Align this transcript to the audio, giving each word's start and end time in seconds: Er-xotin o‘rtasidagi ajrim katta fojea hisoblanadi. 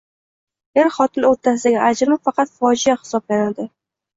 Er-xotin 0.83 1.27
o‘rtasidagi 1.29 1.79
ajrim 1.91 2.17
katta 2.25 2.49
fojea 2.55 2.99
hisoblanadi. 3.05 3.71